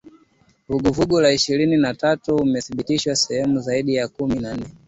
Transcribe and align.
Vuguvugu 0.69 1.19
la 1.19 1.31
Ishirini 1.31 1.77
na 1.77 1.93
tatu 1.93 2.35
wamedhibithi 2.35 3.15
sehemu 3.15 3.59
zaidi 3.59 3.95
ya 3.95 4.07
kumi 4.07 4.39
na 4.39 4.53
nne 4.53 4.67